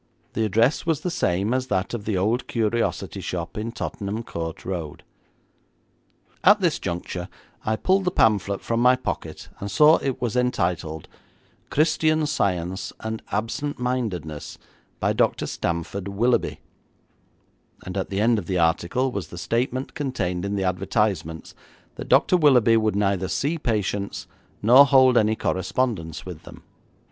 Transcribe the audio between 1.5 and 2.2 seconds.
as that of the